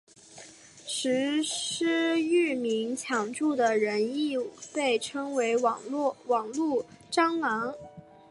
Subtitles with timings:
[0.87, 4.35] 实施域名抢注的人亦
[4.73, 6.15] 被称为网路
[7.11, 7.75] 蟑螂。